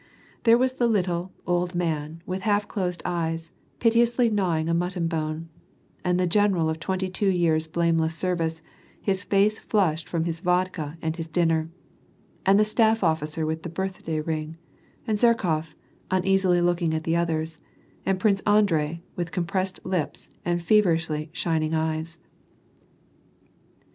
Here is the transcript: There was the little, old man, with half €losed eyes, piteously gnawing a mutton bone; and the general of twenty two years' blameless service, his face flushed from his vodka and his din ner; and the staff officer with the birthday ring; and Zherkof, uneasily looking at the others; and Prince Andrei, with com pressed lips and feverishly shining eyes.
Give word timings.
There 0.45 0.57
was 0.57 0.77
the 0.77 0.87
little, 0.87 1.31
old 1.45 1.75
man, 1.75 2.23
with 2.25 2.41
half 2.41 2.67
€losed 2.69 3.03
eyes, 3.05 3.51
piteously 3.79 4.31
gnawing 4.31 4.67
a 4.67 4.73
mutton 4.73 5.07
bone; 5.07 5.49
and 6.03 6.19
the 6.19 6.25
general 6.25 6.71
of 6.71 6.79
twenty 6.79 7.07
two 7.07 7.29
years' 7.29 7.67
blameless 7.67 8.15
service, 8.15 8.63
his 8.99 9.23
face 9.23 9.59
flushed 9.59 10.09
from 10.09 10.23
his 10.23 10.41
vodka 10.41 10.97
and 11.03 11.17
his 11.17 11.27
din 11.27 11.49
ner; 11.49 11.69
and 12.47 12.59
the 12.59 12.65
staff 12.65 13.03
officer 13.03 13.45
with 13.45 13.61
the 13.61 13.69
birthday 13.69 14.19
ring; 14.19 14.57
and 15.05 15.19
Zherkof, 15.19 15.75
uneasily 16.09 16.61
looking 16.61 16.95
at 16.95 17.03
the 17.03 17.15
others; 17.15 17.59
and 18.03 18.19
Prince 18.19 18.41
Andrei, 18.47 19.03
with 19.15 19.31
com 19.31 19.45
pressed 19.45 19.85
lips 19.85 20.29
and 20.43 20.63
feverishly 20.63 21.29
shining 21.31 21.75
eyes. 21.75 22.17